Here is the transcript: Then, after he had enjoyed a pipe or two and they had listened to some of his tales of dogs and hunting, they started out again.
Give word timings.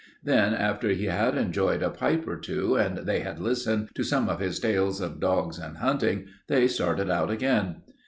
Then, 0.23 0.55
after 0.55 0.89
he 0.89 1.05
had 1.05 1.37
enjoyed 1.37 1.83
a 1.83 1.91
pipe 1.91 2.27
or 2.27 2.37
two 2.37 2.75
and 2.75 2.97
they 3.07 3.19
had 3.19 3.39
listened 3.39 3.89
to 3.93 4.03
some 4.03 4.29
of 4.29 4.39
his 4.39 4.59
tales 4.59 4.99
of 4.99 5.19
dogs 5.19 5.59
and 5.59 5.77
hunting, 5.77 6.25
they 6.47 6.67
started 6.67 7.11
out 7.11 7.29
again. 7.29 7.83